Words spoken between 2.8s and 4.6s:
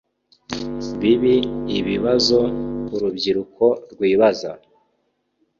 urubyiruko rwibaza